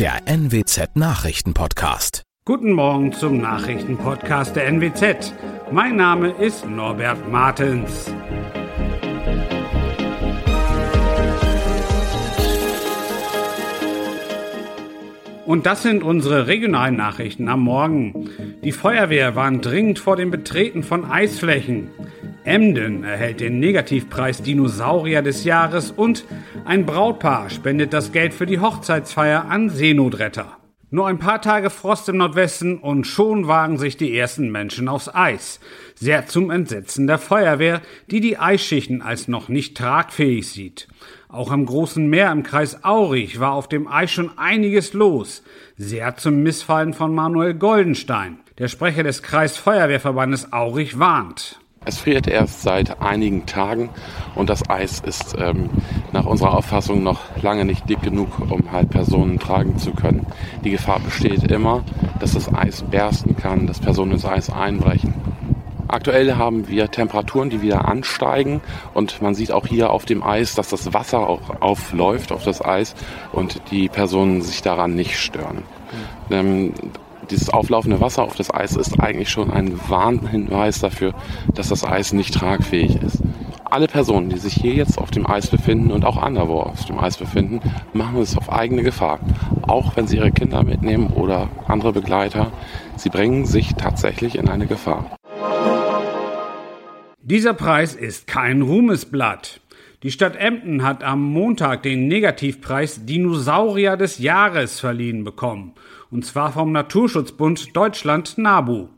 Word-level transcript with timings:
der 0.00 0.22
NWZ 0.24 0.96
Nachrichtenpodcast. 0.96 2.22
Guten 2.46 2.72
Morgen 2.72 3.12
zum 3.12 3.36
Nachrichtenpodcast 3.36 4.56
der 4.56 4.66
NWZ. 4.66 5.34
Mein 5.70 5.96
Name 5.96 6.30
ist 6.30 6.64
Norbert 6.64 7.30
Martens. 7.30 8.10
Und 15.44 15.66
das 15.66 15.82
sind 15.82 16.02
unsere 16.02 16.46
regionalen 16.46 16.96
Nachrichten 16.96 17.48
am 17.48 17.60
Morgen. 17.60 18.30
Die 18.64 18.72
Feuerwehr 18.72 19.36
warnt 19.36 19.66
dringend 19.66 19.98
vor 19.98 20.16
dem 20.16 20.30
Betreten 20.30 20.82
von 20.82 21.04
Eisflächen. 21.04 21.90
Emden 22.44 23.04
erhält 23.04 23.40
den 23.40 23.60
Negativpreis 23.60 24.42
Dinosaurier 24.42 25.20
des 25.20 25.44
Jahres 25.44 25.90
und 25.90 26.24
ein 26.64 26.86
Brautpaar 26.86 27.50
spendet 27.50 27.92
das 27.92 28.12
Geld 28.12 28.32
für 28.32 28.46
die 28.46 28.60
Hochzeitsfeier 28.60 29.44
an 29.44 29.68
Seenotretter. 29.68 30.56
Nur 30.92 31.06
ein 31.06 31.18
paar 31.18 31.40
Tage 31.40 31.70
Frost 31.70 32.08
im 32.08 32.16
Nordwesten 32.16 32.78
und 32.78 33.06
schon 33.06 33.46
wagen 33.46 33.78
sich 33.78 33.96
die 33.96 34.16
ersten 34.16 34.50
Menschen 34.50 34.88
aufs 34.88 35.08
Eis. 35.08 35.60
Sehr 35.94 36.26
zum 36.26 36.50
Entsetzen 36.50 37.06
der 37.06 37.18
Feuerwehr, 37.18 37.80
die 38.10 38.20
die 38.20 38.38
Eisschichten 38.38 39.00
als 39.00 39.28
noch 39.28 39.48
nicht 39.48 39.76
tragfähig 39.76 40.48
sieht. 40.48 40.88
Auch 41.28 41.52
am 41.52 41.64
großen 41.64 42.08
Meer 42.08 42.32
im 42.32 42.42
Kreis 42.42 42.82
Aurich 42.82 43.38
war 43.38 43.52
auf 43.52 43.68
dem 43.68 43.86
Eis 43.86 44.10
schon 44.10 44.36
einiges 44.36 44.92
los. 44.92 45.44
Sehr 45.76 46.16
zum 46.16 46.42
Missfallen 46.42 46.92
von 46.92 47.14
Manuel 47.14 47.54
Goldenstein. 47.54 48.40
Der 48.58 48.66
Sprecher 48.66 49.04
des 49.04 49.22
Kreisfeuerwehrverbandes 49.22 50.52
Aurich 50.52 50.98
warnt. 50.98 51.59
Es 51.86 51.98
friert 51.98 52.26
erst 52.26 52.60
seit 52.60 53.00
einigen 53.00 53.46
Tagen 53.46 53.88
und 54.34 54.50
das 54.50 54.68
Eis 54.68 55.00
ist 55.00 55.34
ähm, 55.38 55.70
nach 56.12 56.26
unserer 56.26 56.54
Auffassung 56.54 57.02
noch 57.02 57.20
lange 57.40 57.64
nicht 57.64 57.88
dick 57.88 58.02
genug, 58.02 58.38
um 58.50 58.70
halt 58.70 58.90
Personen 58.90 59.38
tragen 59.38 59.78
zu 59.78 59.92
können. 59.92 60.26
Die 60.62 60.72
Gefahr 60.72 61.00
besteht 61.00 61.50
immer, 61.50 61.82
dass 62.18 62.34
das 62.34 62.52
Eis 62.54 62.82
bersten 62.82 63.34
kann, 63.34 63.66
dass 63.66 63.80
Personen 63.80 64.12
ins 64.12 64.26
Eis 64.26 64.50
einbrechen. 64.50 65.14
Aktuell 65.88 66.34
haben 66.34 66.68
wir 66.68 66.90
Temperaturen, 66.90 67.48
die 67.48 67.62
wieder 67.62 67.88
ansteigen 67.88 68.60
und 68.92 69.22
man 69.22 69.34
sieht 69.34 69.50
auch 69.50 69.66
hier 69.66 69.88
auf 69.88 70.04
dem 70.04 70.22
Eis, 70.22 70.54
dass 70.54 70.68
das 70.68 70.92
Wasser 70.92 71.26
auch 71.26 71.62
aufläuft 71.62 72.30
auf 72.30 72.44
das 72.44 72.62
Eis 72.62 72.94
und 73.32 73.58
die 73.70 73.88
Personen 73.88 74.42
sich 74.42 74.60
daran 74.60 74.94
nicht 74.94 75.18
stören. 75.18 75.62
Ähm, 76.30 76.74
dieses 77.30 77.50
auflaufende 77.50 78.00
Wasser 78.00 78.22
auf 78.22 78.36
das 78.36 78.52
Eis 78.52 78.76
ist 78.76 79.00
eigentlich 79.00 79.30
schon 79.30 79.50
ein 79.50 79.78
Warnhinweis 79.88 80.80
dafür, 80.80 81.14
dass 81.54 81.68
das 81.68 81.84
Eis 81.84 82.12
nicht 82.12 82.34
tragfähig 82.34 83.00
ist. 83.02 83.22
Alle 83.64 83.86
Personen, 83.86 84.30
die 84.30 84.38
sich 84.38 84.54
hier 84.54 84.74
jetzt 84.74 84.98
auf 84.98 85.12
dem 85.12 85.28
Eis 85.28 85.46
befinden 85.46 85.92
und 85.92 86.04
auch 86.04 86.16
anderwo 86.16 86.60
auf 86.60 86.84
dem 86.86 86.98
Eis 86.98 87.16
befinden, 87.16 87.60
machen 87.92 88.18
es 88.18 88.36
auf 88.36 88.52
eigene 88.52 88.82
Gefahr. 88.82 89.20
Auch 89.62 89.96
wenn 89.96 90.08
sie 90.08 90.16
ihre 90.16 90.32
Kinder 90.32 90.64
mitnehmen 90.64 91.06
oder 91.08 91.48
andere 91.68 91.92
Begleiter, 91.92 92.50
sie 92.96 93.10
bringen 93.10 93.46
sich 93.46 93.74
tatsächlich 93.74 94.36
in 94.36 94.48
eine 94.48 94.66
Gefahr. 94.66 95.16
Dieser 97.22 97.54
Preis 97.54 97.94
ist 97.94 98.26
kein 98.26 98.62
Ruhmesblatt. 98.62 99.60
Die 100.02 100.10
Stadt 100.10 100.34
Emden 100.34 100.82
hat 100.82 101.04
am 101.04 101.22
Montag 101.22 101.84
den 101.84 102.08
Negativpreis 102.08 103.04
Dinosaurier 103.04 103.96
des 103.96 104.18
Jahres 104.18 104.80
verliehen 104.80 105.22
bekommen. 105.22 105.74
Und 106.10 106.26
zwar 106.26 106.52
vom 106.52 106.72
Naturschutzbund 106.72 107.76
Deutschland 107.76 108.36
NABU. 108.36 108.88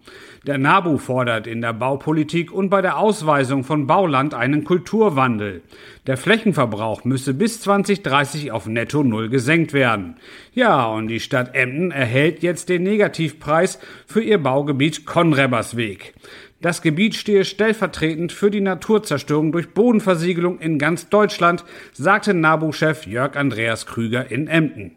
Der 0.46 0.58
NABU 0.58 0.98
fordert 0.98 1.46
in 1.46 1.60
der 1.60 1.72
Baupolitik 1.72 2.50
und 2.50 2.68
bei 2.68 2.82
der 2.82 2.98
Ausweisung 2.98 3.62
von 3.62 3.86
Bauland 3.86 4.34
einen 4.34 4.64
Kulturwandel. 4.64 5.62
Der 6.08 6.16
Flächenverbrauch 6.16 7.04
müsse 7.04 7.32
bis 7.32 7.60
2030 7.60 8.50
auf 8.50 8.66
Netto 8.66 9.04
Null 9.04 9.28
gesenkt 9.28 9.72
werden. 9.72 10.16
Ja, 10.52 10.86
und 10.86 11.06
die 11.06 11.20
Stadt 11.20 11.54
Emden 11.54 11.92
erhält 11.92 12.42
jetzt 12.42 12.70
den 12.70 12.82
Negativpreis 12.82 13.78
für 14.06 14.20
ihr 14.20 14.42
Baugebiet 14.42 15.06
Konrebersweg. 15.06 16.14
Das 16.60 16.82
Gebiet 16.82 17.14
stehe 17.14 17.44
stellvertretend 17.44 18.32
für 18.32 18.50
die 18.50 18.60
Naturzerstörung 18.60 19.52
durch 19.52 19.74
Bodenversiegelung 19.74 20.58
in 20.60 20.78
ganz 20.78 21.08
Deutschland, 21.08 21.64
sagte 21.92 22.34
NABU-Chef 22.34 23.06
Jörg 23.06 23.36
Andreas 23.36 23.86
Krüger 23.86 24.30
in 24.30 24.48
Emden. 24.48 24.96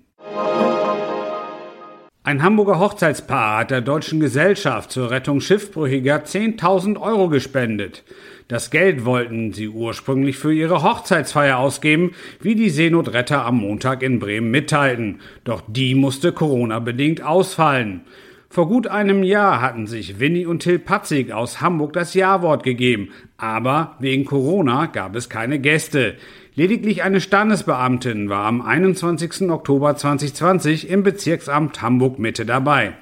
Ein 2.25 2.41
Hamburger 2.41 2.79
Hochzeitspaar 2.79 3.59
hat 3.59 3.69
der 3.69 3.81
Deutschen 3.81 4.19
Gesellschaft 4.19 4.91
zur 4.91 5.11
Rettung 5.11 5.41
Schiffbrüchiger 5.41 6.23
10.000 6.23 6.99
Euro 6.99 7.29
gespendet. 7.29 8.03
Das 8.47 8.71
Geld 8.71 9.05
wollten 9.05 9.53
sie 9.53 9.67
ursprünglich 9.69 10.35
für 10.35 10.51
ihre 10.51 10.81
Hochzeitsfeier 10.81 11.59
ausgeben, 11.59 12.15
wie 12.41 12.55
die 12.55 12.71
Seenotretter 12.71 13.45
am 13.45 13.57
Montag 13.57 14.01
in 14.01 14.17
Bremen 14.17 14.49
mitteilten. 14.49 15.19
Doch 15.43 15.61
die 15.67 15.93
musste 15.93 16.31
Corona-bedingt 16.31 17.21
ausfallen. 17.21 18.01
Vor 18.49 18.67
gut 18.67 18.87
einem 18.87 19.23
Jahr 19.23 19.61
hatten 19.61 19.87
sich 19.87 20.19
Winnie 20.19 20.45
und 20.45 20.59
Till 20.59 20.79
Patzig 20.79 21.31
aus 21.31 21.61
Hamburg 21.61 21.93
das 21.93 22.13
Ja-Wort 22.13 22.63
gegeben, 22.63 23.09
aber 23.37 23.95
wegen 23.99 24.25
Corona 24.25 24.85
gab 24.85 25.15
es 25.15 25.29
keine 25.29 25.59
Gäste. 25.59 26.15
Lediglich 26.53 27.03
eine 27.03 27.19
Standesbeamtin 27.19 28.29
war 28.29 28.45
am 28.45 28.61
21. 28.61 29.49
Oktober 29.49 29.95
2020 29.97 30.89
im 30.89 31.03
Bezirksamt 31.03 31.81
Hamburg 31.81 32.17
Mitte 32.17 32.45
dabei. 32.45 32.93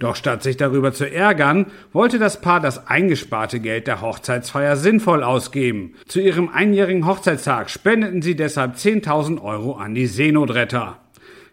Doch 0.00 0.16
statt 0.16 0.42
sich 0.42 0.56
darüber 0.56 0.92
zu 0.92 1.10
ärgern, 1.10 1.66
wollte 1.92 2.18
das 2.18 2.40
Paar 2.40 2.60
das 2.60 2.86
eingesparte 2.88 3.60
Geld 3.60 3.86
der 3.86 4.00
Hochzeitsfeier 4.00 4.76
sinnvoll 4.76 5.22
ausgeben. 5.22 5.94
Zu 6.06 6.20
ihrem 6.20 6.48
einjährigen 6.48 7.06
Hochzeitstag 7.06 7.70
spendeten 7.70 8.22
sie 8.22 8.34
deshalb 8.34 8.76
10.000 8.76 9.42
Euro 9.42 9.74
an 9.74 9.94
die 9.94 10.06
Seenotretter. 10.06 10.98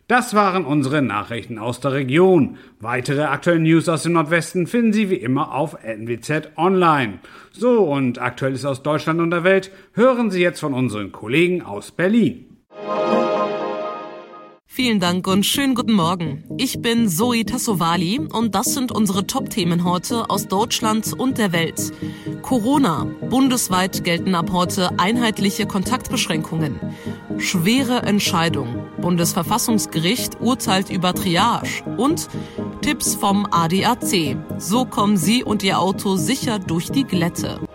Das 0.08 0.34
waren 0.34 0.64
unsere 0.64 1.02
Nachrichten 1.02 1.60
aus 1.60 1.82
der 1.82 1.92
Region. 1.92 2.58
Weitere 2.80 3.24
aktuelle 3.24 3.60
News 3.60 3.90
aus 3.90 4.04
dem 4.04 4.14
Nordwesten 4.14 4.66
finden 4.66 4.94
Sie 4.94 5.10
wie 5.10 5.16
immer 5.16 5.54
auf 5.54 5.84
NWZ 5.84 6.52
Online. 6.56 7.20
So, 7.52 7.80
und 7.84 8.18
Aktuelles 8.18 8.64
aus 8.64 8.84
Deutschland 8.84 9.20
und 9.20 9.32
der 9.32 9.44
Welt 9.44 9.70
hören 9.92 10.32
Sie 10.32 10.42
jetzt 10.42 10.62
von 10.62 10.74
unseren 10.74 11.12
Kollegen 11.12 11.62
aus 11.62 11.92
Berlin. 11.92 12.58
Vielen 14.78 15.00
Dank 15.00 15.26
und 15.26 15.44
schönen 15.44 15.74
guten 15.74 15.94
Morgen. 15.94 16.44
Ich 16.60 16.84
bin 16.84 17.10
Zoe 17.10 17.44
Tassovali 17.44 18.20
und 18.20 18.54
das 18.54 18.76
sind 18.76 18.92
unsere 18.92 19.26
Top-Themen 19.26 19.84
heute 19.84 20.30
aus 20.30 20.48
Deutschland 20.48 21.14
und 21.18 21.40
der 21.40 21.52
Welt. 21.52 21.92
Corona. 22.44 23.08
Bundesweit 23.28 24.04
gelten 24.04 24.36
ab 24.36 24.52
heute 24.52 25.00
einheitliche 25.00 25.66
Kontaktbeschränkungen. 25.66 26.80
Schwere 27.40 28.04
Entscheidung. 28.04 28.86
Bundesverfassungsgericht 29.02 30.42
urteilt 30.42 30.92
über 30.92 31.16
Triage. 31.16 31.84
Und 31.98 32.30
Tipps 32.84 33.16
vom 33.16 33.48
ADAC. 33.50 34.38
So 34.60 34.86
kommen 34.86 35.18
Sie 35.18 35.44
und 35.44 35.64
Ihr 35.64 35.80
Auto 35.80 36.18
sicher 36.18 36.60
durch 36.60 36.92
die 36.92 37.04
Glätte. 37.04 37.67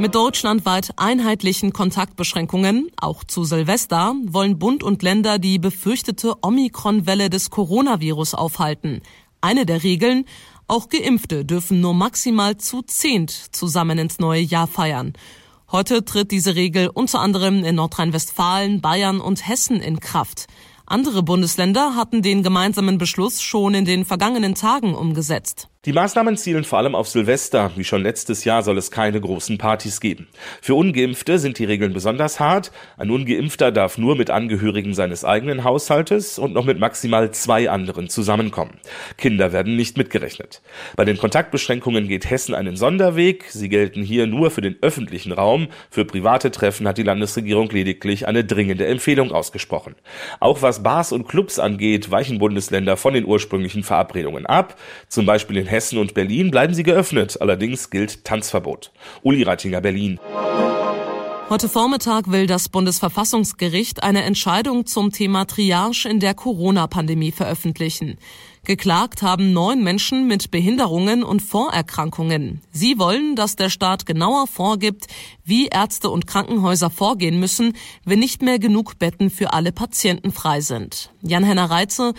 Mit 0.00 0.14
deutschlandweit 0.14 0.92
einheitlichen 0.96 1.74
Kontaktbeschränkungen, 1.74 2.90
auch 2.98 3.22
zu 3.22 3.44
Silvester, 3.44 4.14
wollen 4.24 4.58
Bund 4.58 4.82
und 4.82 5.02
Länder 5.02 5.38
die 5.38 5.58
befürchtete 5.58 6.36
Omikron-Welle 6.40 7.28
des 7.28 7.50
Coronavirus 7.50 8.32
aufhalten. 8.32 9.02
Eine 9.42 9.66
der 9.66 9.82
Regeln, 9.82 10.24
auch 10.68 10.88
Geimpfte 10.88 11.44
dürfen 11.44 11.82
nur 11.82 11.92
maximal 11.92 12.56
zu 12.56 12.80
zehnt 12.80 13.30
zusammen 13.30 13.98
ins 13.98 14.18
neue 14.18 14.40
Jahr 14.40 14.68
feiern. 14.68 15.12
Heute 15.70 16.02
tritt 16.02 16.30
diese 16.30 16.54
Regel 16.54 16.88
unter 16.88 17.20
anderem 17.20 17.62
in 17.62 17.74
Nordrhein-Westfalen, 17.74 18.80
Bayern 18.80 19.20
und 19.20 19.46
Hessen 19.46 19.82
in 19.82 20.00
Kraft. 20.00 20.46
Andere 20.86 21.22
Bundesländer 21.22 21.94
hatten 21.94 22.22
den 22.22 22.42
gemeinsamen 22.42 22.96
Beschluss 22.96 23.42
schon 23.42 23.74
in 23.74 23.84
den 23.84 24.06
vergangenen 24.06 24.54
Tagen 24.54 24.94
umgesetzt. 24.94 25.69
Die 25.86 25.94
Maßnahmen 25.94 26.36
zielen 26.36 26.64
vor 26.64 26.78
allem 26.78 26.94
auf 26.94 27.08
Silvester. 27.08 27.70
Wie 27.74 27.84
schon 27.84 28.02
letztes 28.02 28.44
Jahr 28.44 28.62
soll 28.62 28.76
es 28.76 28.90
keine 28.90 29.18
großen 29.18 29.56
Partys 29.56 30.02
geben. 30.02 30.28
Für 30.60 30.74
Ungeimpfte 30.74 31.38
sind 31.38 31.58
die 31.58 31.64
Regeln 31.64 31.94
besonders 31.94 32.38
hart. 32.38 32.70
Ein 32.98 33.10
Ungeimpfter 33.10 33.72
darf 33.72 33.96
nur 33.96 34.14
mit 34.14 34.28
Angehörigen 34.28 34.92
seines 34.92 35.24
eigenen 35.24 35.64
Haushaltes 35.64 36.38
und 36.38 36.52
noch 36.52 36.66
mit 36.66 36.78
maximal 36.78 37.30
zwei 37.30 37.70
anderen 37.70 38.10
zusammenkommen. 38.10 38.78
Kinder 39.16 39.54
werden 39.54 39.74
nicht 39.74 39.96
mitgerechnet. 39.96 40.60
Bei 40.96 41.06
den 41.06 41.16
Kontaktbeschränkungen 41.16 42.08
geht 42.08 42.28
Hessen 42.28 42.54
einen 42.54 42.76
Sonderweg. 42.76 43.46
Sie 43.48 43.70
gelten 43.70 44.02
hier 44.02 44.26
nur 44.26 44.50
für 44.50 44.60
den 44.60 44.76
öffentlichen 44.82 45.32
Raum. 45.32 45.68
Für 45.88 46.04
private 46.04 46.50
Treffen 46.50 46.86
hat 46.86 46.98
die 46.98 47.04
Landesregierung 47.04 47.70
lediglich 47.70 48.28
eine 48.28 48.44
dringende 48.44 48.86
Empfehlung 48.86 49.32
ausgesprochen. 49.32 49.94
Auch 50.40 50.60
was 50.60 50.82
Bars 50.82 51.10
und 51.10 51.26
Clubs 51.26 51.58
angeht, 51.58 52.10
weichen 52.10 52.38
Bundesländer 52.38 52.98
von 52.98 53.14
den 53.14 53.24
ursprünglichen 53.24 53.82
Verabredungen 53.82 54.44
ab. 54.44 54.78
Zum 55.08 55.24
Beispiel 55.24 55.56
in 55.56 55.69
Hessen 55.70 55.98
und 55.98 56.14
Berlin 56.14 56.50
bleiben 56.50 56.74
sie 56.74 56.82
geöffnet, 56.82 57.40
allerdings 57.40 57.90
gilt 57.90 58.24
Tanzverbot. 58.24 58.92
Uli 59.22 59.42
Reitinger, 59.42 59.80
Berlin. 59.80 60.18
Heute 61.50 61.68
Vormittag 61.68 62.30
will 62.30 62.46
das 62.46 62.68
Bundesverfassungsgericht 62.68 64.04
eine 64.04 64.22
Entscheidung 64.22 64.86
zum 64.86 65.10
Thema 65.10 65.46
Triage 65.46 66.08
in 66.08 66.20
der 66.20 66.32
Corona-Pandemie 66.32 67.32
veröffentlichen. 67.32 68.18
Geklagt 68.64 69.22
haben 69.22 69.52
neun 69.52 69.82
Menschen 69.82 70.28
mit 70.28 70.52
Behinderungen 70.52 71.24
und 71.24 71.42
Vorerkrankungen. 71.42 72.60
Sie 72.70 73.00
wollen, 73.00 73.34
dass 73.34 73.56
der 73.56 73.68
Staat 73.68 74.06
genauer 74.06 74.46
vorgibt, 74.46 75.08
wie 75.44 75.66
Ärzte 75.66 76.08
und 76.10 76.28
Krankenhäuser 76.28 76.88
vorgehen 76.88 77.40
müssen, 77.40 77.72
wenn 78.04 78.20
nicht 78.20 78.42
mehr 78.42 78.60
genug 78.60 79.00
Betten 79.00 79.28
für 79.28 79.52
alle 79.52 79.72
Patienten 79.72 80.30
frei 80.30 80.60
sind. 80.60 81.10
Jan-Henner 81.22 81.68
Reitze, 81.68 82.14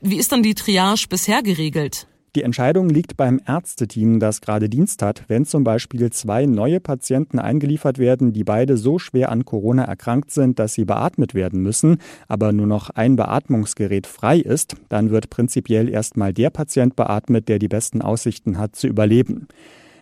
wie 0.00 0.16
ist 0.16 0.30
dann 0.30 0.44
die 0.44 0.54
Triage 0.54 1.06
bisher 1.08 1.42
geregelt? 1.42 2.06
Die 2.36 2.42
Entscheidung 2.42 2.90
liegt 2.90 3.16
beim 3.16 3.40
Ärzteteam, 3.46 4.20
das 4.20 4.42
gerade 4.42 4.68
Dienst 4.68 5.00
hat, 5.00 5.24
wenn 5.26 5.46
zum 5.46 5.64
Beispiel 5.64 6.12
zwei 6.12 6.44
neue 6.44 6.80
Patienten 6.80 7.38
eingeliefert 7.38 7.96
werden, 7.96 8.34
die 8.34 8.44
beide 8.44 8.76
so 8.76 8.98
schwer 8.98 9.32
an 9.32 9.46
Corona 9.46 9.84
erkrankt 9.84 10.30
sind, 10.30 10.58
dass 10.58 10.74
sie 10.74 10.84
beatmet 10.84 11.32
werden 11.32 11.62
müssen, 11.62 11.96
aber 12.28 12.52
nur 12.52 12.66
noch 12.66 12.90
ein 12.90 13.16
Beatmungsgerät 13.16 14.06
frei 14.06 14.38
ist, 14.38 14.76
dann 14.90 15.08
wird 15.08 15.30
prinzipiell 15.30 15.88
erstmal 15.88 16.34
der 16.34 16.50
Patient 16.50 16.94
beatmet, 16.94 17.48
der 17.48 17.58
die 17.58 17.68
besten 17.68 18.02
Aussichten 18.02 18.58
hat 18.58 18.76
zu 18.76 18.86
überleben. 18.86 19.48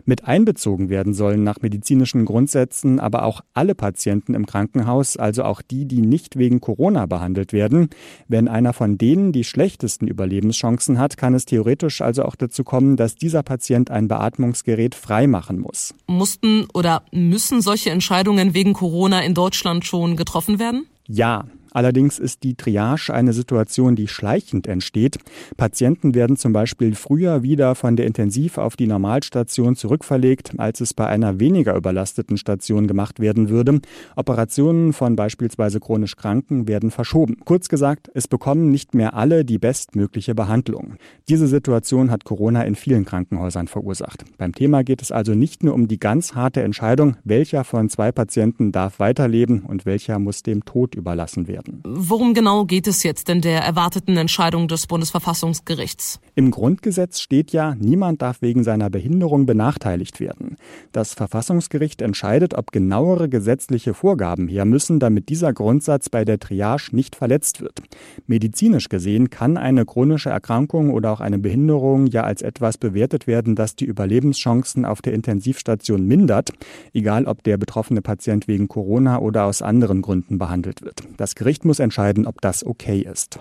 Mit 0.06 0.27
einbezogen 0.27 0.91
werden 0.91 1.15
sollen 1.15 1.45
nach 1.45 1.62
medizinischen 1.62 2.27
Grundsätzen 2.27 3.01
aber 3.01 3.25
auch 3.25 3.41
alle 3.55 3.75
Patienten 3.75 4.35
im 4.35 4.45
Krankenhaus, 4.45 5.17
also 5.17 5.45
auch 5.45 5.62
die, 5.62 5.87
die 5.87 6.03
nicht 6.03 6.37
wegen 6.37 6.61
Corona 6.61 7.06
behandelt 7.06 7.53
werden. 7.53 7.89
Wenn 8.29 8.47
einer 8.49 8.75
von 8.75 8.99
denen 8.99 9.33
die 9.33 9.45
schlechtesten 9.45 10.06
Überlebenschancen 10.06 10.99
hat, 10.99 11.17
kann 11.17 11.35
es 11.35 11.47
theoretisch 11.47 12.03
also 12.03 12.25
auch 12.25 12.37
dazu 12.37 12.65
kommen, 12.65 12.97
dass 12.97 13.15
dieser 13.15 13.43
Patient 13.43 13.91
ein 13.91 14.09
Beatmungsgerät 14.09 14.95
freimachen 14.95 15.59
muss. 15.59 15.95
Mussten 16.06 16.67
oder 16.75 17.03
müssen 17.11 17.62
solche 17.62 17.91
Entscheidungen 17.91 18.53
wegen 18.53 18.75
Corona 18.75 19.21
in 19.23 19.33
Deutschland 19.35 19.87
schon 19.87 20.17
getroffen 20.17 20.59
werden? 20.59 20.87
Ja, 21.06 21.47
Allerdings 21.75 22.21
ist 22.21 22.44
die 22.44 22.55
Triage 22.55 23.12
eine 23.12 23.32
Situation, 23.32 23.97
die 23.97 24.06
schleichend 24.06 24.69
entsteht. 24.69 25.19
Patienten 25.56 26.15
werden 26.15 26.37
zum 26.37 26.53
Beispiel 26.53 26.94
früher 26.94 27.43
wieder 27.43 27.75
von 27.75 27.97
der 27.97 28.06
Intensiv 28.06 28.59
auf 28.59 28.76
die 28.76 28.87
Normalstation 28.87 29.75
zurückverlegt, 29.75 30.53
als 30.56 30.81
es 30.81 30.94
bei 30.94 31.09
einer 31.09 31.41
weniger 31.41 31.75
überlasteten 31.75 32.37
Station 32.37 32.87
gemacht 32.87 33.19
werden 33.19 33.49
würde. 33.49 33.81
Operationen 34.15 34.93
von 34.93 35.17
beispielsweise 35.17 35.81
chronisch 35.81 36.15
Kranken 36.15 36.69
werden 36.69 36.93
verschoben. 36.93 37.38
Kurz 37.44 37.69
gesagt, 37.69 38.09
es 38.15 38.29
bekommen 38.29 38.70
nicht 38.70 38.94
mehr 38.94 39.15
alle 39.15 39.44
die 39.44 39.59
bestmögliche 39.59 40.37
Behandlung. 40.37 40.94
Diese 41.29 41.49
Situation 41.49 42.12
hat 42.12 42.25
Corona 42.25 42.62
in 42.62 42.77
vielen 42.77 43.05
Krankenhäusern 43.05 43.67
verursacht. 43.67 44.25
Beim 44.38 44.55
Thema 44.55 44.85
geht 44.85 45.03
es 45.03 45.11
also 45.11 45.35
nicht 45.35 45.65
nur 45.65 45.75
um 45.75 45.88
die 45.88 45.99
ganz 45.99 46.37
harte 46.37 46.62
Entscheidung, 46.62 47.17
welcher 47.25 47.65
von 47.65 47.88
zwei 47.88 48.12
Patienten 48.12 48.70
darf 48.70 49.00
weiterleben 49.00 49.62
und 49.62 49.87
welcher 49.87 50.20
muss 50.20 50.44
dem 50.44 50.65
Tod 50.65 50.94
überlassen 50.94 51.49
werden 51.49 51.63
werden. 51.66 51.82
Worum 51.84 52.34
genau 52.34 52.64
geht 52.64 52.87
es 52.87 53.02
jetzt 53.02 53.28
in 53.28 53.40
der 53.40 53.62
erwarteten 53.62 54.16
Entscheidung 54.16 54.69
des 54.69 54.87
Bundesverfassungsgerichts? 54.87 56.20
Im 56.34 56.50
Grundgesetz 56.50 57.20
steht 57.20 57.52
ja, 57.52 57.76
niemand 57.78 58.22
darf 58.22 58.43
wegen 58.43 58.64
seiner 58.64 58.90
Behinderung 58.90 59.46
benachteiligt 59.46 60.20
werden. 60.20 60.56
Das 60.93 61.14
Verfassungsgericht 61.14 62.02
entscheidet, 62.02 62.55
ob 62.55 62.72
genauere 62.72 63.28
gesetzliche 63.28 63.94
Vorgaben 63.94 64.49
her 64.49 64.64
müssen, 64.64 64.99
damit 64.99 65.28
dieser 65.28 65.52
Grundsatz 65.52 66.08
bei 66.08 66.25
der 66.25 66.38
Triage 66.40 66.90
nicht 66.93 67.16
verletzt 67.16 67.61
wird. 67.61 67.82
Medizinisch 68.26 68.88
gesehen 68.88 69.31
kann 69.31 69.56
eine 69.56 69.84
chronische 69.84 70.31
Erkrankung 70.31 70.90
oder 70.90 71.12
auch 71.12 71.20
eine 71.20 71.38
Behinderung 71.38 72.06
ja 72.06 72.25
als 72.25 72.43
etwas 72.43 72.78
bewertet 72.78 73.26
werden, 73.26 73.55
das 73.55 73.76
die 73.76 73.84
Überlebenschancen 73.84 74.84
auf 74.84 75.02
der 75.02 75.12
Intensivstation 75.12 76.06
mindert, 76.06 76.50
egal 76.93 77.26
ob 77.26 77.43
der 77.44 77.56
betroffene 77.56 78.02
Patient 78.02 78.49
wegen 78.49 78.69
Corona 78.69 79.20
oder 79.20 79.44
aus 79.44 79.62
anderen 79.62 80.02
Gründen 80.02 80.38
behandelt 80.38 80.82
wird. 80.82 81.02
Das 81.17 81.34
Gericht 81.34 81.54
Gericht 81.55 81.65
muss 81.65 81.79
entscheiden, 81.79 82.27
ob 82.27 82.41
das 82.41 82.67
okay 82.67 83.01
ist. 83.01 83.39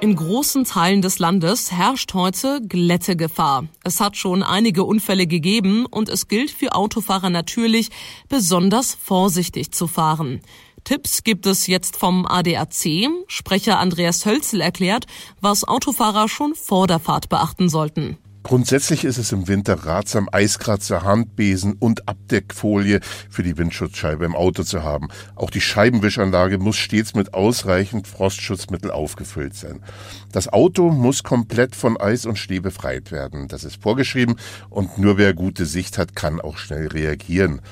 In 0.00 0.16
großen 0.16 0.64
Teilen 0.64 1.02
des 1.02 1.20
Landes 1.20 1.70
herrscht 1.70 2.14
heute 2.14 2.60
Glättegefahr. 2.66 3.66
Es 3.84 4.00
hat 4.00 4.16
schon 4.16 4.42
einige 4.42 4.82
Unfälle 4.82 5.28
gegeben 5.28 5.86
und 5.86 6.08
es 6.08 6.26
gilt 6.26 6.50
für 6.50 6.74
Autofahrer 6.74 7.30
natürlich, 7.30 7.90
besonders 8.28 8.92
vorsichtig 8.92 9.70
zu 9.70 9.86
fahren. 9.86 10.40
Tipps 10.82 11.22
gibt 11.22 11.46
es 11.46 11.68
jetzt 11.68 11.96
vom 11.96 12.26
ADAC. 12.26 13.08
Sprecher 13.28 13.78
Andreas 13.78 14.26
Hölzel 14.26 14.60
erklärt, 14.60 15.06
was 15.40 15.62
Autofahrer 15.62 16.28
schon 16.28 16.56
vor 16.56 16.88
der 16.88 16.98
Fahrt 16.98 17.28
beachten 17.28 17.68
sollten. 17.68 18.18
Grundsätzlich 18.44 19.06
ist 19.06 19.16
es 19.16 19.32
im 19.32 19.48
Winter 19.48 19.86
ratsam, 19.86 20.28
Eiskratzer, 20.30 21.02
Handbesen 21.02 21.72
und 21.78 22.06
Abdeckfolie 22.06 23.00
für 23.30 23.42
die 23.42 23.56
Windschutzscheibe 23.56 24.26
im 24.26 24.36
Auto 24.36 24.64
zu 24.64 24.82
haben. 24.82 25.08
Auch 25.34 25.48
die 25.48 25.62
Scheibenwischanlage 25.62 26.58
muss 26.58 26.76
stets 26.76 27.14
mit 27.14 27.32
ausreichend 27.32 28.06
Frostschutzmittel 28.06 28.90
aufgefüllt 28.90 29.54
sein. 29.54 29.82
Das 30.30 30.52
Auto 30.52 30.90
muss 30.90 31.22
komplett 31.22 31.74
von 31.74 31.96
Eis 31.96 32.26
und 32.26 32.38
Schnee 32.38 32.60
befreit 32.60 33.12
werden. 33.12 33.48
Das 33.48 33.64
ist 33.64 33.82
vorgeschrieben 33.82 34.36
und 34.68 34.98
nur 34.98 35.16
wer 35.16 35.32
gute 35.32 35.64
Sicht 35.64 35.96
hat, 35.96 36.14
kann 36.14 36.38
auch 36.38 36.58
schnell 36.58 36.88
reagieren. 36.88 37.62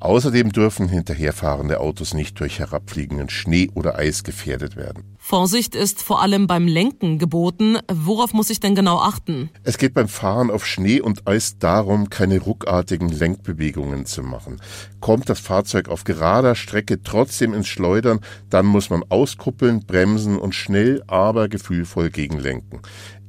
Außerdem 0.00 0.52
dürfen 0.52 0.88
hinterherfahrende 0.88 1.80
Autos 1.80 2.14
nicht 2.14 2.38
durch 2.40 2.58
herabfliegenden 2.58 3.30
Schnee 3.30 3.70
oder 3.74 3.96
Eis 3.96 4.22
gefährdet 4.24 4.76
werden. 4.76 5.16
Vorsicht 5.18 5.74
ist 5.74 6.02
vor 6.02 6.20
allem 6.20 6.46
beim 6.46 6.66
Lenken 6.66 7.18
geboten. 7.18 7.78
Worauf 7.90 8.34
muss 8.34 8.50
ich 8.50 8.60
denn 8.60 8.74
genau 8.74 8.98
achten? 8.98 9.48
Es 9.62 9.78
geht 9.78 9.94
beim 9.94 10.08
Fahren 10.08 10.50
auf 10.50 10.66
Schnee 10.66 11.00
und 11.00 11.26
Eis 11.26 11.58
darum, 11.58 12.10
keine 12.10 12.40
ruckartigen 12.40 13.08
Lenkbewegungen 13.08 14.04
zu 14.04 14.22
machen. 14.22 14.60
Kommt 15.00 15.30
das 15.30 15.40
Fahrzeug 15.40 15.88
auf 15.88 16.04
gerader 16.04 16.54
Strecke 16.54 17.02
trotzdem 17.02 17.54
ins 17.54 17.68
Schleudern, 17.68 18.20
dann 18.50 18.66
muss 18.66 18.90
man 18.90 19.02
auskuppeln, 19.08 19.86
bremsen 19.86 20.38
und 20.38 20.54
schnell, 20.54 21.02
aber 21.06 21.48
gefühlvoll 21.48 22.10
gegenlenken. 22.10 22.82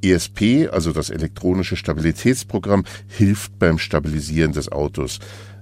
ESP, 0.03 0.69
also 0.71 0.91
das 0.91 1.09
elektronische 1.09 1.75
Stabilitätsprogramm, 1.75 2.83
hilft 3.07 3.57
beim 3.57 3.79
Stabilisieren 3.79 4.51
des 4.51 4.71
Autos. 4.71 5.19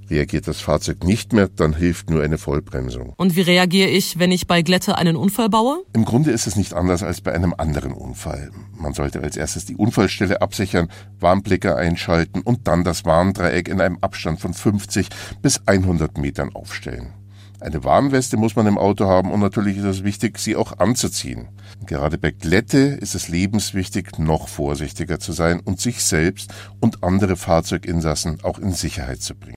Reagiert 0.10 0.48
das 0.48 0.60
Fahrzeug 0.60 1.04
nicht 1.04 1.34
mehr, 1.34 1.48
dann 1.48 1.74
hilft 1.74 2.10
nur 2.10 2.24
eine 2.24 2.38
Vollbremsung. 2.38 3.14
Und 3.18 3.36
wie 3.36 3.42
reagiere 3.42 3.90
ich, 3.90 4.20
wenn 4.20 4.32
ich 4.32 4.48
bei 4.48 4.62
Glätte 4.62 4.98
einen 4.98 5.16
Unfall 5.16 5.50
baue? 5.50 5.84
Im 5.94 6.06
Grunde 6.06 6.32
ist 6.32 6.48
es 6.48 6.56
nicht 6.56 6.74
anders 6.74 7.04
als 7.04 7.22
bei 7.22 7.34
einem 7.34 7.54
anderen 7.58 7.94
Unfall. 7.94 8.52
Man 8.78 8.94
sollte 8.94 9.22
als 9.22 9.38
erstes 9.38 9.66
die 9.66 9.76
Unfallstelle 9.76 10.42
absichern, 10.42 10.90
Warnblicker 11.20 11.76
einschalten 11.76 12.42
und 12.42 12.68
dann 12.68 12.84
das 12.84 13.06
Warndreieck 13.06 13.68
in 13.68 13.82
einem 13.82 13.98
Abstand 14.02 14.40
von 14.40 14.54
50 14.54 15.08
bis 15.42 15.62
100 15.68 16.18
Metern 16.18 16.54
aufstellen. 16.54 17.14
Eine 17.64 17.86
Warnweste 17.86 18.36
muss 18.36 18.58
man 18.58 18.68
im 18.68 18.78
Auto 18.78 19.06
haben 19.06 19.32
und 19.32 19.40
natürlich 19.40 19.78
ist 19.78 19.86
es 19.86 20.04
wichtig, 20.04 20.38
sie 20.38 20.58
auch 20.58 20.80
anzuziehen. 20.80 21.48
Gerade 21.86 22.18
bei 22.18 22.32
Glätte 22.32 22.78
ist 22.78 23.16
es 23.16 23.30
lebenswichtig, 23.30 24.20
noch 24.20 24.50
vorsichtiger 24.50 25.18
zu 25.18 25.32
sein 25.32 25.62
und 25.62 25.80
sich 25.80 26.04
selbst 26.04 26.54
und 26.82 27.06
andere 27.06 27.38
Fahrzeuginsassen 27.38 28.44
auch 28.44 28.60
in 28.60 28.74
Sicherheit 28.74 29.22
zu 29.22 29.36
bringen. 29.36 29.56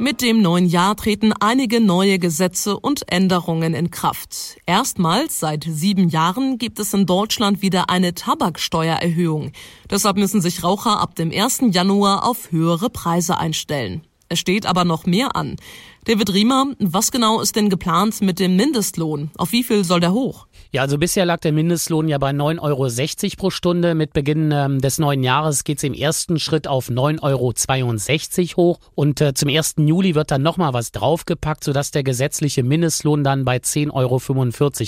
Mit 0.00 0.22
dem 0.22 0.40
neuen 0.40 0.64
Jahr 0.64 0.96
treten 0.96 1.34
einige 1.40 1.78
neue 1.78 2.18
Gesetze 2.18 2.80
und 2.80 3.12
Änderungen 3.12 3.74
in 3.74 3.90
Kraft. 3.90 4.56
Erstmals 4.64 5.40
seit 5.40 5.64
sieben 5.68 6.08
Jahren 6.08 6.56
gibt 6.56 6.78
es 6.78 6.94
in 6.94 7.04
Deutschland 7.04 7.60
wieder 7.60 7.90
eine 7.90 8.14
Tabaksteuererhöhung. 8.14 9.52
Deshalb 9.90 10.16
müssen 10.16 10.40
sich 10.40 10.64
Raucher 10.64 10.98
ab 11.00 11.16
dem 11.16 11.30
1. 11.30 11.64
Januar 11.72 12.26
auf 12.26 12.50
höhere 12.50 12.88
Preise 12.88 13.36
einstellen. 13.36 14.00
Es 14.30 14.38
steht 14.38 14.64
aber 14.64 14.86
noch 14.86 15.04
mehr 15.04 15.36
an. 15.36 15.56
David 16.04 16.32
Riemer, 16.32 16.64
was 16.78 17.12
genau 17.12 17.42
ist 17.42 17.56
denn 17.56 17.68
geplant 17.68 18.22
mit 18.22 18.40
dem 18.40 18.56
Mindestlohn? 18.56 19.30
Auf 19.36 19.52
wie 19.52 19.62
viel 19.62 19.84
soll 19.84 20.00
der 20.00 20.14
hoch? 20.14 20.46
Ja, 20.72 20.80
also 20.82 20.96
bisher 20.96 21.26
lag 21.26 21.40
der 21.40 21.52
Mindestlohn 21.52 22.08
ja 22.08 22.16
bei 22.16 22.30
9,60 22.30 22.62
Euro 22.62 23.36
pro 23.36 23.50
Stunde. 23.50 23.94
Mit 23.94 24.14
Beginn 24.14 24.50
ähm, 24.50 24.80
des 24.80 24.98
neuen 24.98 25.22
Jahres 25.22 25.62
geht 25.62 25.76
es 25.76 25.84
im 25.84 25.92
ersten 25.92 26.38
Schritt 26.38 26.66
auf 26.68 26.88
9,62 26.88 28.56
Euro 28.56 28.56
hoch. 28.56 28.80
Und 28.94 29.20
äh, 29.20 29.34
zum 29.34 29.50
1. 29.50 29.74
Juli 29.78 30.14
wird 30.14 30.30
dann 30.30 30.42
nochmal 30.42 30.72
was 30.72 30.90
draufgepackt, 30.92 31.64
sodass 31.64 31.90
der 31.90 32.02
gesetzliche 32.02 32.62
Mindestlohn 32.62 33.22
dann 33.22 33.44
bei 33.44 33.58
10,45 33.58 33.90
Euro 33.92 34.20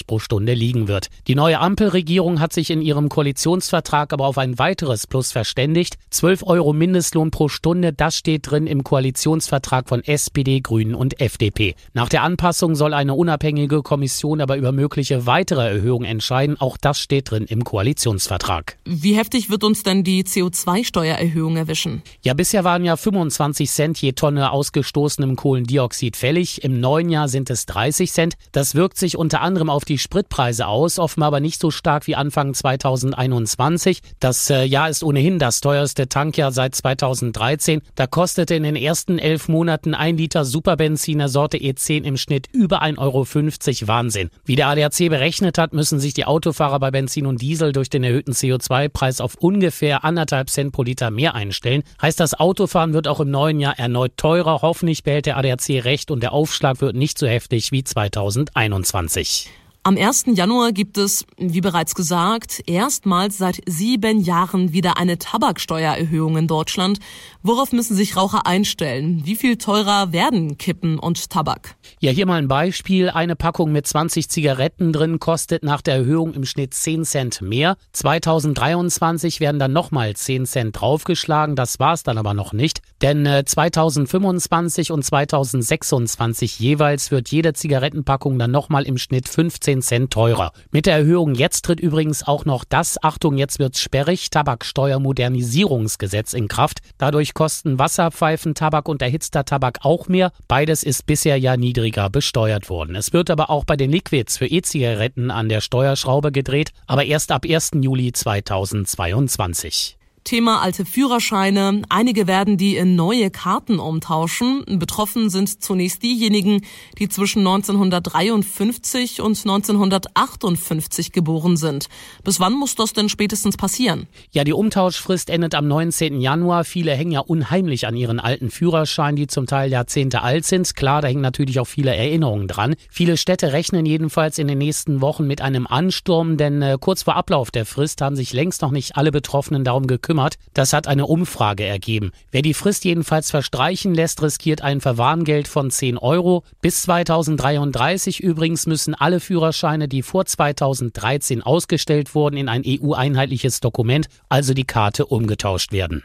pro 0.06 0.18
Stunde 0.18 0.54
liegen 0.54 0.88
wird. 0.88 1.08
Die 1.26 1.34
neue 1.34 1.58
Ampelregierung 1.58 2.40
hat 2.40 2.54
sich 2.54 2.70
in 2.70 2.80
ihrem 2.80 3.10
Koalitionsvertrag 3.10 4.14
aber 4.14 4.26
auf 4.26 4.38
ein 4.38 4.58
weiteres 4.58 5.06
Plus 5.06 5.30
verständigt. 5.32 5.98
12 6.08 6.44
Euro 6.44 6.72
Mindestlohn 6.72 7.30
pro 7.30 7.48
Stunde, 7.48 7.92
das 7.92 8.16
steht 8.16 8.50
drin 8.50 8.66
im 8.66 8.82
Koalitionsvertrag 8.82 9.88
von 9.88 10.02
SPD, 10.04 10.60
Grünen 10.60 10.94
und 10.94 11.01
FDP. 11.10 11.74
Nach 11.94 12.08
der 12.08 12.22
Anpassung 12.22 12.74
soll 12.74 12.94
eine 12.94 13.14
unabhängige 13.14 13.82
Kommission 13.82 14.40
aber 14.40 14.56
über 14.56 14.72
mögliche 14.72 15.26
weitere 15.26 15.66
Erhöhungen 15.68 16.04
entscheiden. 16.04 16.60
Auch 16.60 16.76
das 16.76 17.00
steht 17.00 17.30
drin 17.30 17.44
im 17.44 17.64
Koalitionsvertrag. 17.64 18.76
Wie 18.84 19.16
heftig 19.16 19.50
wird 19.50 19.64
uns 19.64 19.82
denn 19.82 20.04
die 20.04 20.24
CO2-Steuererhöhung 20.24 21.56
erwischen? 21.56 22.02
Ja, 22.22 22.34
bisher 22.34 22.64
waren 22.64 22.84
ja 22.84 22.96
25 22.96 23.70
Cent 23.70 23.98
je 24.00 24.12
Tonne 24.12 24.50
ausgestoßenem 24.50 25.36
Kohlendioxid 25.36 26.16
fällig. 26.16 26.62
Im 26.62 26.80
neuen 26.80 27.08
Jahr 27.08 27.28
sind 27.28 27.50
es 27.50 27.66
30 27.66 28.12
Cent. 28.12 28.34
Das 28.52 28.74
wirkt 28.74 28.98
sich 28.98 29.16
unter 29.16 29.40
anderem 29.40 29.70
auf 29.70 29.84
die 29.84 29.98
Spritpreise 29.98 30.66
aus, 30.66 30.98
offenbar 30.98 31.28
aber 31.28 31.40
nicht 31.40 31.60
so 31.60 31.70
stark 31.70 32.06
wie 32.06 32.16
Anfang 32.16 32.54
2021. 32.54 34.00
Das 34.20 34.50
äh, 34.50 34.64
Jahr 34.64 34.88
ist 34.88 35.02
ohnehin 35.02 35.38
das 35.38 35.60
teuerste 35.60 36.08
Tankjahr 36.08 36.52
seit 36.52 36.74
2013. 36.74 37.80
Da 37.94 38.06
kostete 38.06 38.54
in 38.54 38.62
den 38.62 38.76
ersten 38.76 39.18
elf 39.18 39.48
Monaten 39.48 39.94
ein 39.94 40.16
Liter 40.16 40.44
Superbenziner 40.92 41.28
Sorte 41.28 41.56
E10 41.56 42.04
im 42.04 42.16
Schnitt 42.16 42.48
über 42.52 42.82
1,50 42.82 42.98
Euro. 42.98 43.88
Wahnsinn. 43.88 44.30
Wie 44.44 44.56
der 44.56 44.68
ADAC 44.68 45.08
berechnet 45.08 45.56
hat, 45.56 45.72
müssen 45.72 45.98
sich 45.98 46.12
die 46.12 46.26
Autofahrer 46.26 46.78
bei 46.80 46.90
Benzin 46.90 47.26
und 47.26 47.40
Diesel 47.40 47.72
durch 47.72 47.88
den 47.88 48.04
erhöhten 48.04 48.32
CO2-Preis 48.32 49.20
auf 49.20 49.36
ungefähr 49.36 50.04
anderthalb 50.04 50.50
Cent 50.50 50.72
pro 50.72 50.82
Liter 50.82 51.10
mehr 51.10 51.34
einstellen. 51.34 51.82
Heißt, 52.00 52.20
das 52.20 52.34
Autofahren 52.34 52.92
wird 52.92 53.08
auch 53.08 53.20
im 53.20 53.30
neuen 53.30 53.58
Jahr 53.58 53.78
erneut 53.78 54.16
teurer. 54.16 54.60
Hoffentlich 54.60 55.02
behält 55.02 55.26
der 55.26 55.38
ADAC 55.38 55.84
recht 55.84 56.10
und 56.10 56.22
der 56.22 56.32
Aufschlag 56.32 56.80
wird 56.80 56.94
nicht 56.94 57.18
so 57.18 57.26
heftig 57.26 57.72
wie 57.72 57.84
2021. 57.84 59.48
Am 59.84 59.96
1. 59.96 60.26
Januar 60.34 60.70
gibt 60.70 60.96
es, 60.96 61.26
wie 61.38 61.60
bereits 61.60 61.96
gesagt, 61.96 62.62
erstmals 62.68 63.36
seit 63.36 63.58
sieben 63.66 64.20
Jahren 64.20 64.72
wieder 64.72 64.96
eine 64.96 65.18
Tabaksteuererhöhung 65.18 66.36
in 66.36 66.46
Deutschland. 66.46 67.00
Worauf 67.42 67.72
müssen 67.72 67.96
sich 67.96 68.16
Raucher 68.16 68.46
einstellen? 68.46 69.22
Wie 69.24 69.34
viel 69.34 69.58
teurer 69.58 70.12
werden 70.12 70.56
Kippen 70.56 71.00
und 71.00 71.30
Tabak? 71.30 71.74
Ja, 71.98 72.12
hier 72.12 72.26
mal 72.26 72.38
ein 72.38 72.46
Beispiel. 72.46 73.10
Eine 73.10 73.34
Packung 73.34 73.72
mit 73.72 73.84
20 73.84 74.28
Zigaretten 74.28 74.92
drin 74.92 75.18
kostet 75.18 75.64
nach 75.64 75.80
der 75.80 75.96
Erhöhung 75.96 76.32
im 76.34 76.44
Schnitt 76.44 76.74
10 76.74 77.04
Cent 77.04 77.42
mehr. 77.42 77.76
2023 77.90 79.40
werden 79.40 79.58
dann 79.58 79.72
nochmal 79.72 80.14
10 80.14 80.46
Cent 80.46 80.80
draufgeschlagen. 80.80 81.56
Das 81.56 81.80
war's 81.80 82.04
dann 82.04 82.18
aber 82.18 82.34
noch 82.34 82.52
nicht. 82.52 82.82
Denn 83.02 83.26
2025 83.44 84.90
äh, 84.90 84.92
und 84.92 85.04
2026 85.04 86.60
jeweils 86.60 87.10
wird 87.10 87.30
jede 87.30 87.52
Zigarettenpackung 87.52 88.38
dann 88.38 88.52
nochmal 88.52 88.84
im 88.84 88.96
Schnitt 88.96 89.28
15 89.28 89.71
15 89.72 89.82
Cent 89.82 90.12
teurer. 90.12 90.52
Mit 90.70 90.86
der 90.86 90.96
Erhöhung 90.96 91.34
jetzt 91.34 91.64
tritt 91.64 91.80
übrigens 91.80 92.24
auch 92.26 92.44
noch 92.44 92.64
das, 92.64 93.02
Achtung, 93.02 93.38
jetzt 93.38 93.58
wird's 93.58 93.80
sperrig, 93.80 94.28
Tabaksteuermodernisierungsgesetz 94.30 96.34
in 96.34 96.48
Kraft. 96.48 96.80
Dadurch 96.98 97.32
kosten 97.34 97.78
Wasserpfeifen, 97.78 98.54
Tabak 98.54 98.88
und 98.88 99.00
erhitzter 99.00 99.44
Tabak 99.44 99.78
auch 99.82 100.08
mehr. 100.08 100.32
Beides 100.48 100.82
ist 100.82 101.06
bisher 101.06 101.38
ja 101.38 101.56
niedriger 101.56 102.10
besteuert 102.10 102.68
worden. 102.68 102.96
Es 102.96 103.14
wird 103.14 103.30
aber 103.30 103.48
auch 103.50 103.64
bei 103.64 103.76
den 103.76 103.90
Liquids 103.90 104.36
für 104.36 104.46
E-Zigaretten 104.46 105.30
an 105.30 105.48
der 105.48 105.60
Steuerschraube 105.60 106.32
gedreht, 106.32 106.72
aber 106.86 107.04
erst 107.04 107.30
ab 107.32 107.46
1. 107.48 107.70
Juli 107.80 108.12
2022. 108.12 109.96
Thema 110.24 110.62
alte 110.62 110.84
Führerscheine. 110.84 111.82
Einige 111.88 112.26
werden 112.26 112.56
die 112.56 112.76
in 112.76 112.94
neue 112.94 113.30
Karten 113.30 113.80
umtauschen. 113.80 114.64
Betroffen 114.78 115.30
sind 115.30 115.62
zunächst 115.62 116.02
diejenigen, 116.02 116.62
die 116.98 117.08
zwischen 117.08 117.40
1953 117.40 119.20
und 119.20 119.36
1958 119.36 121.12
geboren 121.12 121.56
sind. 121.56 121.88
Bis 122.22 122.38
wann 122.38 122.54
muss 122.54 122.76
das 122.76 122.92
denn 122.92 123.08
spätestens 123.08 123.56
passieren? 123.56 124.06
Ja, 124.30 124.44
die 124.44 124.52
Umtauschfrist 124.52 125.28
endet 125.28 125.56
am 125.56 125.66
19. 125.66 126.20
Januar. 126.20 126.64
Viele 126.64 126.92
hängen 126.92 127.12
ja 127.12 127.20
unheimlich 127.20 127.86
an 127.88 127.96
ihren 127.96 128.20
alten 128.20 128.50
Führerscheinen, 128.50 129.16
die 129.16 129.26
zum 129.26 129.46
Teil 129.46 129.72
Jahrzehnte 129.72 130.22
alt 130.22 130.44
sind. 130.44 130.74
Klar, 130.76 131.02
da 131.02 131.08
hängen 131.08 131.20
natürlich 131.20 131.58
auch 131.58 131.66
viele 131.66 131.94
Erinnerungen 131.96 132.46
dran. 132.46 132.76
Viele 132.90 133.16
Städte 133.16 133.52
rechnen 133.52 133.86
jedenfalls 133.86 134.38
in 134.38 134.46
den 134.46 134.58
nächsten 134.58 135.00
Wochen 135.00 135.26
mit 135.26 135.40
einem 135.40 135.66
Ansturm, 135.66 136.36
denn 136.36 136.62
äh, 136.62 136.78
kurz 136.80 137.02
vor 137.02 137.16
Ablauf 137.16 137.50
der 137.50 137.66
Frist 137.66 138.00
haben 138.00 138.14
sich 138.14 138.32
längst 138.32 138.62
noch 138.62 138.70
nicht 138.70 138.96
alle 138.96 139.10
Betroffenen 139.10 139.64
darum 139.64 139.86
gekümmert 139.86 140.11
gekümmert. 140.12 140.36
Das 140.54 140.72
hat 140.72 140.86
eine 140.86 141.06
Umfrage 141.06 141.64
ergeben. 141.64 142.12
Wer 142.30 142.42
die 142.42 142.54
Frist 142.54 142.84
jedenfalls 142.84 143.30
verstreichen 143.30 143.94
lässt, 143.94 144.22
riskiert 144.22 144.62
ein 144.62 144.80
Verwarngeld 144.80 145.48
von 145.48 145.70
10 145.70 145.98
Euro. 145.98 146.44
Bis 146.60 146.82
2033 146.82 148.20
übrigens 148.20 148.66
müssen 148.66 148.94
alle 148.94 149.20
Führerscheine, 149.20 149.88
die 149.88 150.02
vor 150.02 150.26
2013 150.26 151.42
ausgestellt 151.42 152.14
wurden, 152.14 152.36
in 152.36 152.48
ein 152.48 152.62
EU-einheitliches 152.66 153.60
Dokument, 153.60 154.08
also 154.28 154.54
die 154.54 154.64
Karte, 154.64 155.06
umgetauscht 155.06 155.72
werden. 155.72 156.04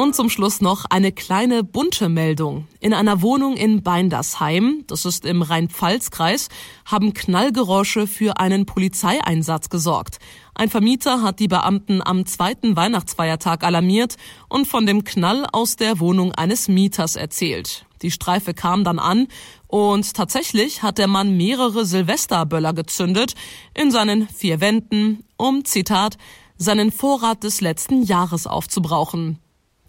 Und 0.00 0.14
zum 0.14 0.30
Schluss 0.30 0.62
noch 0.62 0.86
eine 0.88 1.12
kleine 1.12 1.62
bunte 1.62 2.08
Meldung. 2.08 2.66
In 2.80 2.94
einer 2.94 3.20
Wohnung 3.20 3.54
in 3.58 3.82
Beindersheim, 3.82 4.82
das 4.86 5.04
ist 5.04 5.26
im 5.26 5.42
Rhein-Pfalz-Kreis, 5.42 6.48
haben 6.86 7.12
Knallgeräusche 7.12 8.06
für 8.06 8.38
einen 8.38 8.64
Polizeieinsatz 8.64 9.68
gesorgt. 9.68 10.18
Ein 10.54 10.70
Vermieter 10.70 11.20
hat 11.20 11.38
die 11.38 11.48
Beamten 11.48 12.00
am 12.02 12.24
zweiten 12.24 12.76
Weihnachtsfeiertag 12.76 13.62
alarmiert 13.62 14.16
und 14.48 14.66
von 14.66 14.86
dem 14.86 15.04
Knall 15.04 15.44
aus 15.52 15.76
der 15.76 16.00
Wohnung 16.00 16.32
eines 16.32 16.68
Mieters 16.68 17.16
erzählt. 17.16 17.84
Die 18.00 18.10
Streife 18.10 18.54
kam 18.54 18.84
dann 18.84 18.98
an 18.98 19.28
und 19.66 20.14
tatsächlich 20.14 20.82
hat 20.82 20.96
der 20.96 21.08
Mann 21.08 21.36
mehrere 21.36 21.84
Silvesterböller 21.84 22.72
gezündet 22.72 23.34
in 23.74 23.90
seinen 23.90 24.26
vier 24.28 24.62
Wänden, 24.62 25.24
um, 25.36 25.66
Zitat, 25.66 26.16
seinen 26.56 26.90
Vorrat 26.90 27.44
des 27.44 27.60
letzten 27.60 28.02
Jahres 28.02 28.46
aufzubrauchen. 28.46 29.38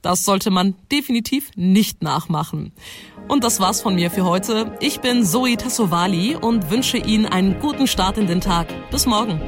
Das 0.02 0.26
sollte 0.26 0.52
man 0.52 0.76
definitiv 0.92 1.52
nicht 1.56 2.02
nachmachen. 2.02 2.72
Und 3.28 3.44
das 3.44 3.60
war's 3.60 3.82
von 3.82 3.96
mir 3.96 4.12
für 4.12 4.26
heute. 4.26 4.78
Ich 4.80 5.00
bin 5.00 5.24
Zoe 5.26 5.58
Tassovali 5.58 6.36
und 6.36 6.70
wünsche 6.70 6.98
Ihnen 6.98 7.26
einen 7.26 7.60
guten 7.60 7.88
Start 7.88 8.18
in 8.18 8.28
den 8.28 8.42
Tag. 8.42 8.68
Bis 8.90 9.06
morgen. 9.06 9.40